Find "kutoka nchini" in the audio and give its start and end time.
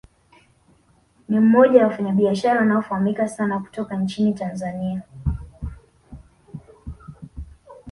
3.59-4.33